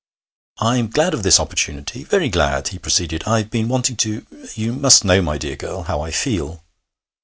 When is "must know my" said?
4.73-5.37